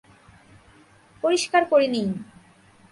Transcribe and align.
পরিষ্কার 1.23 1.63
করে 1.65 1.87
নিই। 1.87 2.07